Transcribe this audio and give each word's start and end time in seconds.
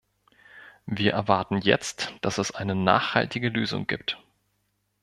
Wir 0.87 1.13
erwarten 1.13 1.59
jetzt, 1.59 2.11
dass 2.21 2.39
es 2.39 2.55
eine 2.55 2.73
nachhaltige 2.73 3.49
Lösung 3.49 3.85
gibt. 3.85 4.17